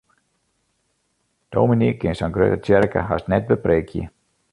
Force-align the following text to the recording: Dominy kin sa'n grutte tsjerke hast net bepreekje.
Dominy 1.55 1.89
kin 1.99 2.17
sa'n 2.21 2.33
grutte 2.37 2.57
tsjerke 2.63 3.05
hast 3.11 3.31
net 3.35 3.47
bepreekje. 3.53 4.09